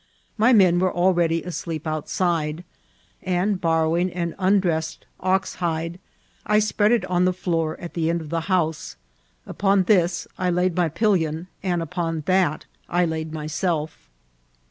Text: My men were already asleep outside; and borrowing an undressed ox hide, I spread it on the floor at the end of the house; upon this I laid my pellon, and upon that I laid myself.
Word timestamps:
My 0.35 0.51
men 0.51 0.79
were 0.79 0.91
already 0.91 1.43
asleep 1.43 1.85
outside; 1.85 2.63
and 3.21 3.61
borrowing 3.61 4.11
an 4.11 4.33
undressed 4.39 5.05
ox 5.19 5.53
hide, 5.61 5.99
I 6.43 6.57
spread 6.57 6.91
it 6.91 7.05
on 7.05 7.25
the 7.25 7.31
floor 7.33 7.79
at 7.79 7.93
the 7.93 8.09
end 8.09 8.19
of 8.19 8.31
the 8.31 8.41
house; 8.49 8.95
upon 9.45 9.83
this 9.83 10.27
I 10.39 10.49
laid 10.49 10.75
my 10.75 10.89
pellon, 10.89 11.49
and 11.61 11.83
upon 11.83 12.21
that 12.25 12.65
I 12.89 13.05
laid 13.05 13.31
myself. 13.31 14.09